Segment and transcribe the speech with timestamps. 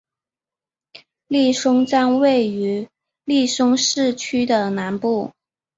[1.27, 2.89] 利松站位于
[3.23, 5.31] 利松市区的南部。